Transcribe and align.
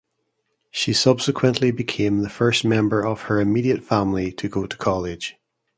She 0.71 0.93
subsequently 0.93 1.69
became 1.69 2.23
the 2.23 2.29
first 2.31 2.65
member 2.65 3.05
of 3.05 3.21
her 3.29 3.39
immediate 3.39 3.83
family 3.83 4.31
to 4.31 4.49
go 4.49 4.65
to 4.65 4.77
college. 4.77 5.35